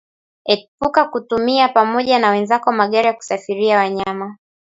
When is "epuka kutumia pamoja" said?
0.45-2.19